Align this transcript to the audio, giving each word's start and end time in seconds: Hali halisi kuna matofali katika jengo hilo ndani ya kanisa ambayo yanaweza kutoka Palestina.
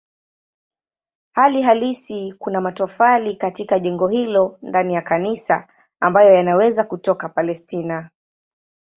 Hali 1.33 1.61
halisi 1.61 2.33
kuna 2.39 2.61
matofali 2.61 3.35
katika 3.35 3.79
jengo 3.79 4.07
hilo 4.07 4.57
ndani 4.61 4.93
ya 4.93 5.01
kanisa 5.01 5.67
ambayo 5.99 6.33
yanaweza 6.33 6.83
kutoka 6.83 7.29
Palestina. 7.29 8.09